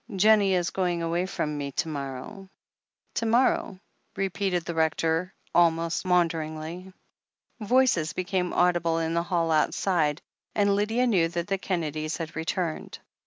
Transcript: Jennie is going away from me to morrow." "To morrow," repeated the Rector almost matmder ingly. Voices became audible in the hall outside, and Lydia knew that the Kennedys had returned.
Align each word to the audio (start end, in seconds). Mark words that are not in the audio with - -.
Jennie 0.15 0.55
is 0.55 0.71
going 0.71 1.03
away 1.03 1.27
from 1.27 1.59
me 1.59 1.71
to 1.73 1.87
morrow." 1.87 2.49
"To 3.13 3.27
morrow," 3.27 3.79
repeated 4.15 4.65
the 4.65 4.73
Rector 4.73 5.31
almost 5.53 6.05
matmder 6.05 6.39
ingly. 6.43 6.91
Voices 7.59 8.11
became 8.13 8.51
audible 8.51 8.97
in 8.97 9.13
the 9.13 9.21
hall 9.21 9.51
outside, 9.51 10.19
and 10.55 10.75
Lydia 10.75 11.05
knew 11.05 11.27
that 11.27 11.45
the 11.45 11.59
Kennedys 11.59 12.17
had 12.17 12.35
returned. 12.35 12.97